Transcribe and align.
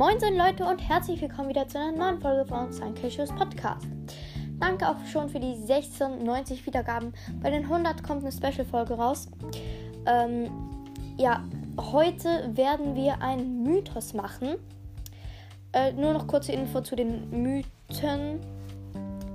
Moinsen 0.00 0.34
Leute 0.34 0.64
und 0.64 0.78
herzlich 0.78 1.20
willkommen 1.20 1.50
wieder 1.50 1.68
zu 1.68 1.78
einer 1.78 1.94
neuen 1.94 2.22
Folge 2.22 2.46
von 2.46 2.72
Science 2.72 3.30
Podcast. 3.32 3.86
Danke 4.58 4.88
auch 4.88 4.96
schon 5.12 5.28
für 5.28 5.40
die 5.40 5.54
96 5.54 6.64
Wiedergaben. 6.64 7.12
Bei 7.42 7.50
den 7.50 7.64
100 7.64 8.02
kommt 8.02 8.22
eine 8.22 8.32
Special-Folge 8.32 8.94
raus. 8.94 9.28
Ähm, 10.06 10.50
ja, 11.18 11.44
heute 11.76 12.50
werden 12.56 12.94
wir 12.96 13.20
einen 13.20 13.62
Mythos 13.62 14.14
machen. 14.14 14.54
Äh, 15.74 15.92
nur 15.92 16.14
noch 16.14 16.26
kurze 16.26 16.52
Info 16.52 16.80
zu 16.80 16.96
den 16.96 17.28
Mythen. 17.28 18.40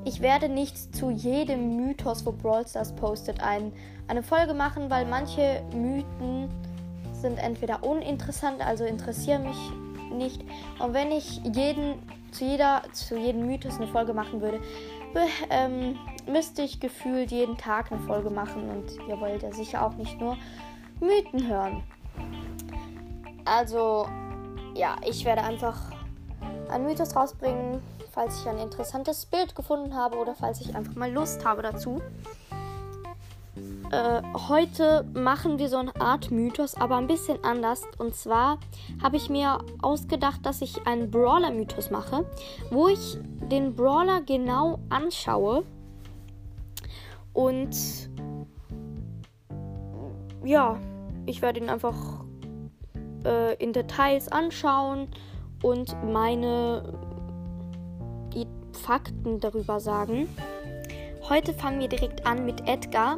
Ich 0.04 0.20
werde 0.20 0.50
nicht 0.50 0.96
zu 0.96 1.12
jedem 1.12 1.76
Mythos, 1.76 2.26
wo 2.26 2.32
Brawl 2.32 2.68
Stars 2.68 2.92
postet, 2.96 3.40
ein, 3.40 3.72
eine 4.08 4.24
Folge 4.24 4.56
machen, 4.56 4.90
weil 4.90 5.06
manche 5.06 5.62
Mythen 5.76 6.50
sind 7.12 7.38
entweder 7.38 7.84
uninteressant, 7.84 8.66
also 8.66 8.84
interessieren 8.84 9.44
mich 9.44 9.58
nicht. 10.18 10.42
Und 10.80 10.94
wenn 10.94 11.12
ich 11.12 11.42
jeden 11.44 12.00
zu 12.32 12.46
jeder 12.46 12.82
zu 12.92 13.18
jedem 13.18 13.46
Mythos 13.46 13.78
eine 13.78 13.88
Folge 13.88 14.14
machen 14.14 14.42
würde, 14.42 14.60
ähm, 15.50 15.98
müsste 16.28 16.62
ich 16.62 16.80
gefühlt 16.80 17.32
jeden 17.32 17.58
Tag 17.58 17.92
eine 17.92 18.02
Folge 18.02 18.30
machen 18.30 18.70
und 18.70 19.08
ihr 19.08 19.20
wollt 19.20 19.44
ja 19.44 19.52
sicher 19.54 19.86
auch 19.86 19.94
nicht 19.94 20.20
nur 20.20 20.38
Mythen 21.00 21.48
hören. 21.48 21.84
Also 23.46 24.08
ja, 24.76 24.98
ich 25.08 25.24
werde 25.24 25.44
einfach 25.44 25.92
einen 26.70 26.86
Mythos 26.86 27.16
rausbringen, 27.16 27.82
falls 28.12 28.42
ich 28.42 28.50
ein 28.50 28.58
interessantes 28.58 29.26
Bild 29.26 29.56
gefunden 29.56 29.96
habe 29.96 30.18
oder 30.18 30.36
falls 30.36 30.62
ich 30.62 30.76
einfach 30.76 30.96
mal 30.96 31.12
Lust 31.12 31.46
habe 31.46 31.62
dazu. 31.62 32.02
Äh, 33.92 34.22
heute 34.50 35.06
machen 35.14 35.60
wir 35.60 35.70
so 35.70 35.78
eine 35.78 35.96
Art 36.00 36.32
Mythos, 36.32 36.76
aber 36.76 36.98
ein 36.98 37.08
bisschen 37.08 37.44
anders. 37.44 37.84
Und 37.98 38.16
zwar 38.16 38.60
habe 39.02 39.18
ich 39.18 39.30
mir 39.30 39.60
ausgedacht, 39.82 40.46
dass 40.46 40.62
ich 40.62 40.86
einen 40.88 41.12
Brawler-Mythos 41.12 41.92
mache, 41.92 42.26
wo 42.72 42.88
ich 42.88 43.18
den 43.50 43.76
Brawler 43.76 44.22
genau 44.22 44.80
anschaue 44.90 45.64
und 47.36 47.76
ja, 50.44 50.80
ich 51.26 51.42
werde 51.42 51.60
ihn 51.60 51.70
einfach 51.70 51.96
äh, 53.26 53.56
in 53.62 53.74
Details 53.74 54.32
anschauen 54.32 55.10
und 55.62 55.96
meine 56.04 56.94
Fakten 58.72 59.40
darüber 59.40 59.80
sagen. 59.80 60.30
Heute 61.28 61.56
fangen 61.56 61.80
wir 61.80 61.88
direkt 61.88 62.28
an 62.28 62.46
mit 62.46 62.68
Edgar. 62.68 63.18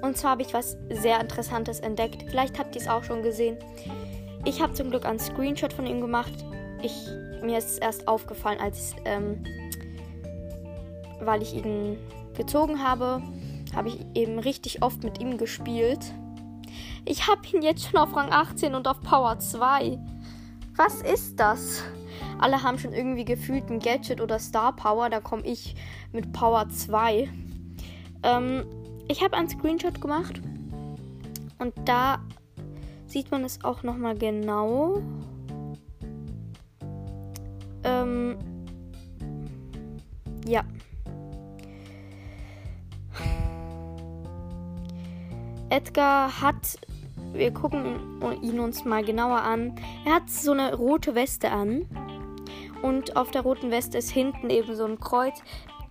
Und 0.00 0.16
zwar 0.16 0.32
habe 0.32 0.42
ich 0.42 0.54
was 0.54 0.76
sehr 0.90 1.20
Interessantes 1.20 1.80
entdeckt. 1.80 2.24
Vielleicht 2.30 2.56
habt 2.56 2.76
ihr 2.76 2.80
es 2.80 2.86
auch 2.86 3.02
schon 3.02 3.24
gesehen. 3.24 3.56
Ich 4.44 4.62
habe 4.62 4.74
zum 4.74 4.90
Glück 4.90 5.04
einen 5.04 5.18
Screenshot 5.18 5.72
von 5.72 5.84
ihm 5.84 6.00
gemacht. 6.00 6.32
Ich, 6.82 6.94
mir 7.42 7.58
ist 7.58 7.70
es 7.70 7.78
erst 7.78 8.06
aufgefallen, 8.06 8.60
als 8.60 8.94
ähm, 9.04 9.42
weil 11.20 11.42
ich 11.42 11.52
ihn 11.52 11.98
gezogen 12.36 12.80
habe, 12.80 13.20
habe 13.74 13.88
ich 13.88 14.06
eben 14.14 14.38
richtig 14.38 14.80
oft 14.82 15.02
mit 15.02 15.20
ihm 15.20 15.36
gespielt. 15.36 16.14
Ich 17.04 17.26
habe 17.26 17.40
ihn 17.52 17.62
jetzt 17.62 17.90
schon 17.90 17.98
auf 17.98 18.14
Rang 18.14 18.30
18 18.30 18.76
und 18.76 18.86
auf 18.86 19.00
Power 19.00 19.36
2. 19.40 19.98
Was 20.76 21.02
ist 21.02 21.40
das? 21.40 21.82
Alle 22.38 22.62
haben 22.62 22.78
schon 22.78 22.92
irgendwie 22.92 23.24
gefühlt 23.24 23.68
ein 23.68 23.80
Gadget 23.80 24.20
oder 24.20 24.38
Star 24.38 24.76
Power. 24.76 25.10
Da 25.10 25.18
komme 25.18 25.42
ich 25.44 25.74
mit 26.12 26.32
Power 26.32 26.68
2. 26.68 27.28
Ähm, 28.28 28.64
ich 29.08 29.22
habe 29.22 29.36
einen 29.36 29.48
Screenshot 29.48 30.00
gemacht. 30.00 30.40
Und 31.58 31.74
da 31.86 32.20
sieht 33.06 33.30
man 33.30 33.44
es 33.44 33.64
auch 33.64 33.82
nochmal 33.82 34.16
genau. 34.16 35.02
Ähm, 37.84 38.36
ja. 40.46 40.62
Edgar 45.70 46.40
hat, 46.40 46.78
wir 47.32 47.52
gucken 47.52 48.20
ihn 48.42 48.60
uns 48.60 48.84
mal 48.84 49.04
genauer 49.04 49.40
an. 49.40 49.74
Er 50.04 50.14
hat 50.16 50.30
so 50.30 50.52
eine 50.52 50.74
rote 50.74 51.14
Weste 51.14 51.50
an. 51.50 51.86
Und 52.82 53.16
auf 53.16 53.30
der 53.30 53.42
roten 53.42 53.70
Weste 53.70 53.98
ist 53.98 54.10
hinten 54.10 54.50
eben 54.50 54.76
so 54.76 54.84
ein 54.84 55.00
Kreuz, 55.00 55.42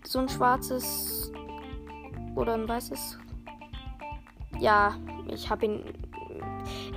so 0.03 0.19
ein 0.19 0.29
schwarzes 0.29 1.31
oder 2.37 2.53
ein 2.53 2.67
weißes. 2.67 3.17
Ja, 4.59 4.95
ich 5.27 5.49
habe 5.49 5.65
ihn. 5.65 5.83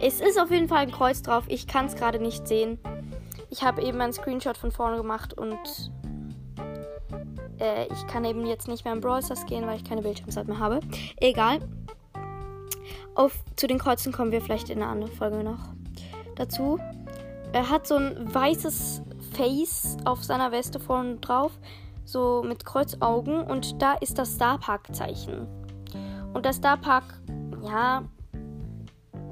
Es 0.01 0.21
ist 0.21 0.39
auf 0.39 0.51
jeden 0.51 0.69
Fall 0.69 0.79
ein 0.79 0.93
Kreuz 0.93 1.23
drauf. 1.23 1.45
Ich 1.49 1.67
kann 1.67 1.87
es 1.87 1.97
gerade 1.97 2.19
nicht 2.19 2.47
sehen. 2.47 2.79
Ich 3.51 3.63
habe 3.63 3.83
eben 3.83 4.01
einen 4.01 4.13
Screenshot 4.13 4.57
von 4.57 4.71
vorne 4.71 4.97
gemacht 4.97 5.35
und 5.35 5.59
äh, 7.59 7.87
ich 7.93 8.07
kann 8.07 8.25
eben 8.25 8.47
jetzt 8.47 8.69
nicht 8.69 8.85
mehr 8.85 8.95
in 8.95 9.01
Brawl 9.01 9.23
Stars 9.23 9.47
gehen, 9.47 9.67
weil 9.67 9.77
ich 9.77 9.85
keine 9.85 10.03
Bildschirmzeit 10.03 10.47
mehr 10.49 10.59
habe. 10.59 10.81
Egal. 11.17 11.61
Auf, 13.15 13.45
zu 13.57 13.67
den 13.67 13.79
Kreuzen 13.79 14.13
kommen 14.13 14.33
wir 14.33 14.41
vielleicht 14.41 14.71
in 14.71 14.81
einer 14.81 14.91
anderen 14.91 15.13
Folge 15.13 15.43
noch 15.43 15.75
dazu. 16.37 16.79
Er 17.53 17.69
hat 17.69 17.87
so 17.87 17.97
ein 17.97 18.33
weißes 18.33 19.03
Face 19.33 19.97
auf 20.05 20.23
seiner 20.25 20.53
Weste 20.53 20.79
vorne 20.79 21.17
drauf, 21.17 21.53
so 22.11 22.43
mit 22.43 22.65
Kreuzaugen 22.65 23.43
und 23.43 23.81
da 23.81 23.95
ist 23.95 24.19
das 24.19 24.35
Star 24.35 24.59
Park 24.59 24.95
Zeichen. 24.95 25.47
Und 26.33 26.47
das 26.47 26.57
Star 26.57 26.77
Park, 26.77 27.05
ja, 27.63 28.05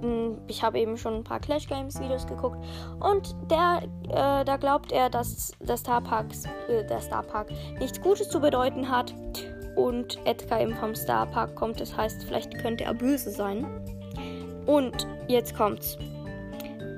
hm, 0.01 0.39
ich 0.47 0.63
habe 0.63 0.79
eben 0.79 0.97
schon 0.97 1.15
ein 1.15 1.25
paar 1.25 1.41
Clash 1.41 1.67
Games 1.69 2.01
Videos 2.01 2.27
geguckt 2.27 2.59
und 3.01 3.35
der, 3.51 3.83
äh, 4.09 4.45
da 4.45 4.57
glaubt 4.57 4.93
er, 4.93 5.11
dass 5.11 5.53
der 5.61 5.77
Star 5.77 6.01
Park, 6.01 6.27
äh, 6.69 6.85
der 6.85 7.01
Star 7.01 7.23
Park 7.23 7.51
nichts 7.79 8.01
Gutes 8.01 8.29
zu 8.29 8.41
bedeuten 8.41 8.89
hat 8.89 9.15
und 9.77 10.19
Edgar 10.27 10.61
eben 10.61 10.75
vom 10.75 10.95
Star 10.95 11.27
Park 11.27 11.55
kommt. 11.55 11.81
Das 11.81 11.97
heißt, 11.97 12.25
vielleicht 12.25 12.59
könnte 12.59 12.85
er 12.85 12.95
böse 12.95 13.31
sein. 13.31 13.67
Und 14.67 15.07
jetzt 15.29 15.57
kommt's. 15.57 15.97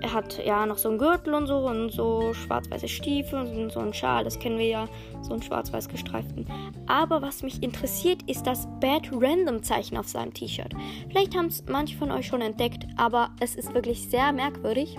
Er 0.03 0.15
hat 0.15 0.45
ja 0.45 0.65
noch 0.65 0.79
so 0.79 0.89
einen 0.89 0.99
Gürtel 0.99 1.35
und 1.35 1.47
so 1.47 1.59
und 1.59 1.91
so 1.91 2.33
schwarz-weiße 2.33 2.89
Stiefel 2.89 3.41
und 3.41 3.71
so 3.71 3.81
einen 3.81 3.93
Schal, 3.93 4.25
das 4.25 4.39
kennen 4.39 4.59
wir 4.59 4.67
ja, 4.67 4.89
so 5.21 5.33
einen 5.33 5.43
schwarz-weiß 5.43 5.89
gestreiften. 5.89 6.47
Aber 6.87 7.21
was 7.21 7.43
mich 7.43 7.63
interessiert, 7.63 8.23
ist 8.29 8.47
das 8.47 8.67
Bad 8.81 9.11
Random 9.13 9.63
Zeichen 9.63 9.99
auf 9.99 10.09
seinem 10.09 10.33
T-Shirt. 10.33 10.73
Vielleicht 11.09 11.37
haben 11.37 11.47
es 11.47 11.65
manche 11.69 11.99
von 11.99 12.11
euch 12.11 12.27
schon 12.27 12.41
entdeckt, 12.41 12.87
aber 12.97 13.31
es 13.41 13.57
ist 13.57 13.75
wirklich 13.75 14.09
sehr 14.09 14.33
merkwürdig. 14.33 14.97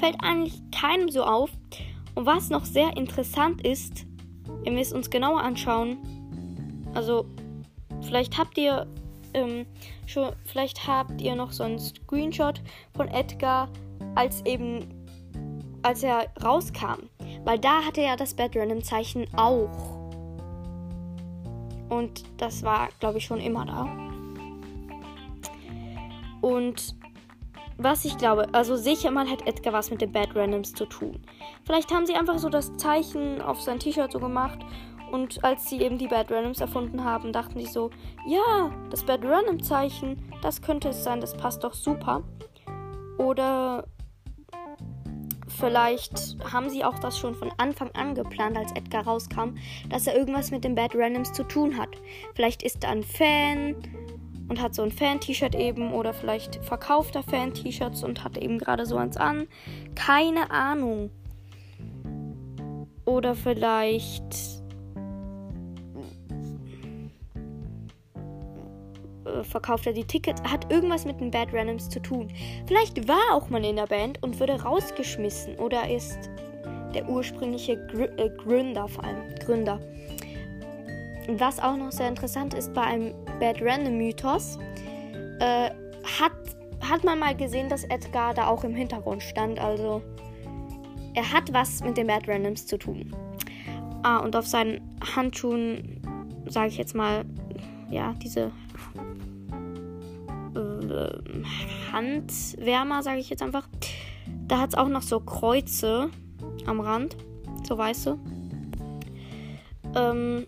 Fällt 0.00 0.16
eigentlich 0.20 0.60
keinem 0.72 1.08
so 1.08 1.22
auf. 1.22 1.50
Und 2.14 2.26
was 2.26 2.50
noch 2.50 2.64
sehr 2.64 2.96
interessant 2.96 3.64
ist, 3.64 4.04
wenn 4.64 4.74
wir 4.74 4.82
es 4.82 4.92
uns 4.92 5.10
genauer 5.10 5.42
anschauen, 5.42 5.98
also 6.94 7.26
vielleicht 8.00 8.36
habt 8.38 8.58
ihr 8.58 8.86
ähm, 9.38 9.66
schon, 10.06 10.32
vielleicht 10.44 10.86
habt 10.86 11.20
ihr 11.20 11.34
noch 11.34 11.52
so 11.52 11.64
einen 11.64 11.78
Screenshot 11.78 12.60
von 12.96 13.08
Edgar, 13.08 13.68
als 14.14 14.44
eben, 14.44 14.86
als 15.82 16.02
er 16.02 16.26
rauskam. 16.42 17.08
Weil 17.44 17.58
da 17.58 17.82
hatte 17.82 18.00
er 18.00 18.16
das 18.16 18.34
Bad 18.34 18.56
Random 18.56 18.82
Zeichen 18.82 19.26
auch. 19.36 19.98
Und 21.88 22.24
das 22.36 22.62
war, 22.62 22.88
glaube 23.00 23.18
ich, 23.18 23.24
schon 23.24 23.40
immer 23.40 23.64
da. 23.64 24.08
Und 26.40 26.94
was 27.78 28.04
ich 28.04 28.18
glaube, 28.18 28.52
also 28.52 28.76
sicher 28.76 29.10
mal 29.10 29.30
hat 29.30 29.46
Edgar 29.46 29.72
was 29.72 29.90
mit 29.90 30.00
den 30.00 30.10
Bad 30.10 30.34
Randoms 30.34 30.74
zu 30.74 30.84
tun. 30.84 31.22
Vielleicht 31.64 31.92
haben 31.92 32.06
sie 32.06 32.14
einfach 32.14 32.38
so 32.38 32.48
das 32.48 32.76
Zeichen 32.76 33.40
auf 33.40 33.60
sein 33.60 33.78
T-Shirt 33.78 34.10
so 34.10 34.18
gemacht 34.18 34.58
und 35.10 35.42
als 35.44 35.68
sie 35.68 35.80
eben 35.80 35.98
die 35.98 36.08
Bad 36.08 36.30
Randoms 36.30 36.60
erfunden 36.60 37.04
haben, 37.04 37.32
dachten 37.32 37.58
sie 37.60 37.66
so, 37.66 37.90
ja, 38.26 38.70
das 38.90 39.04
Bad 39.04 39.24
Random 39.24 39.62
Zeichen, 39.62 40.22
das 40.42 40.62
könnte 40.62 40.90
es 40.90 41.04
sein, 41.04 41.20
das 41.20 41.36
passt 41.36 41.64
doch 41.64 41.74
super. 41.74 42.22
Oder 43.18 43.84
vielleicht 45.58 46.36
haben 46.52 46.70
sie 46.70 46.84
auch 46.84 46.98
das 46.98 47.18
schon 47.18 47.34
von 47.34 47.50
Anfang 47.58 47.90
an 47.92 48.14
geplant, 48.14 48.56
als 48.56 48.72
Edgar 48.72 49.04
rauskam, 49.04 49.56
dass 49.88 50.06
er 50.06 50.16
irgendwas 50.16 50.50
mit 50.50 50.64
den 50.64 50.74
Bad 50.74 50.94
Randoms 50.94 51.32
zu 51.32 51.42
tun 51.42 51.76
hat. 51.76 51.90
Vielleicht 52.34 52.62
ist 52.62 52.84
er 52.84 52.90
ein 52.90 53.02
Fan 53.02 53.76
und 54.48 54.60
hat 54.60 54.74
so 54.74 54.82
ein 54.82 54.92
Fan-T-Shirt 54.92 55.54
eben 55.54 55.92
oder 55.92 56.12
vielleicht 56.14 56.64
verkauft 56.64 57.14
er 57.16 57.22
Fan-T-Shirts 57.22 58.02
und 58.04 58.24
hat 58.24 58.38
eben 58.38 58.58
gerade 58.58 58.86
so 58.86 58.96
eins 58.96 59.16
an. 59.16 59.46
Keine 59.94 60.50
Ahnung. 60.50 61.10
Oder 63.04 63.34
vielleicht 63.34 64.62
verkauft 69.44 69.86
er 69.86 69.92
die 69.92 70.04
Tickets, 70.04 70.42
hat 70.42 70.70
irgendwas 70.72 71.04
mit 71.04 71.20
den 71.20 71.30
Bad 71.30 71.52
Randoms 71.52 71.88
zu 71.88 72.00
tun. 72.00 72.28
Vielleicht 72.66 73.08
war 73.08 73.32
auch 73.32 73.50
mal 73.50 73.64
in 73.64 73.76
der 73.76 73.86
Band 73.86 74.22
und 74.22 74.38
wurde 74.40 74.60
rausgeschmissen 74.62 75.56
oder 75.56 75.88
ist 75.88 76.30
der 76.94 77.08
ursprüngliche 77.08 77.76
Gr 77.88 78.08
äh, 78.18 78.30
Gründer 78.30 78.88
vor 78.88 79.04
allem. 79.04 79.34
Gründer. 79.44 79.80
Was 81.28 81.60
auch 81.60 81.76
noch 81.76 81.92
sehr 81.92 82.08
interessant 82.08 82.54
ist 82.54 82.72
bei 82.72 82.82
einem 82.82 83.14
Bad 83.38 83.58
Random 83.60 83.98
Mythos, 83.98 84.58
äh, 85.40 85.70
hat, 86.20 86.32
hat 86.80 87.04
man 87.04 87.18
mal 87.18 87.36
gesehen, 87.36 87.68
dass 87.68 87.84
Edgar 87.84 88.32
da 88.32 88.46
auch 88.46 88.64
im 88.64 88.74
Hintergrund 88.74 89.22
stand. 89.22 89.58
Also 89.58 90.02
er 91.14 91.32
hat 91.32 91.52
was 91.52 91.82
mit 91.82 91.96
den 91.96 92.06
Bad 92.06 92.28
Randoms 92.28 92.66
zu 92.66 92.78
tun. 92.78 93.14
Ah, 94.02 94.18
und 94.18 94.36
auf 94.36 94.46
seinen 94.46 94.80
Handschuhen, 95.16 96.00
sage 96.46 96.68
ich 96.68 96.78
jetzt 96.78 96.94
mal, 96.94 97.24
ja, 97.90 98.14
diese 98.22 98.52
Handwärmer, 101.92 103.02
sage 103.02 103.18
ich 103.18 103.30
jetzt 103.30 103.42
einfach. 103.42 103.68
Da 104.46 104.58
hat 104.60 104.70
es 104.70 104.74
auch 104.74 104.88
noch 104.88 105.02
so 105.02 105.20
Kreuze 105.20 106.10
am 106.66 106.80
Rand, 106.80 107.16
so 107.66 107.76
weiße. 107.76 108.18
Ähm, 109.94 110.46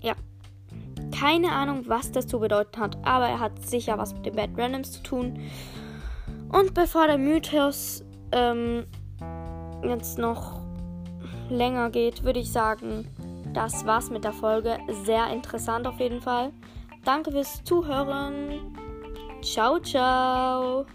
ja. 0.00 0.14
Keine 1.18 1.52
Ahnung, 1.52 1.84
was 1.86 2.10
das 2.10 2.26
zu 2.26 2.40
bedeuten 2.40 2.80
hat, 2.80 2.96
aber 3.04 3.28
er 3.28 3.40
hat 3.40 3.64
sicher 3.66 3.98
was 3.98 4.14
mit 4.14 4.26
den 4.26 4.34
Bad 4.34 4.50
Randoms 4.56 4.92
zu 4.92 5.02
tun. 5.02 5.38
Und 6.50 6.74
bevor 6.74 7.06
der 7.06 7.18
Mythos 7.18 8.04
ähm, 8.32 8.84
jetzt 9.84 10.18
noch 10.18 10.60
länger 11.48 11.90
geht, 11.90 12.24
würde 12.24 12.40
ich 12.40 12.50
sagen, 12.50 13.08
das 13.52 13.84
war's 13.84 14.10
mit 14.10 14.24
der 14.24 14.32
Folge. 14.32 14.78
Sehr 15.04 15.28
interessant 15.30 15.86
auf 15.86 16.00
jeden 16.00 16.20
Fall. 16.20 16.52
Danke 17.04 17.32
fürs 17.32 17.62
Zuhören. 17.64 18.76
Ciao, 19.42 19.78
ciao. 19.80 20.86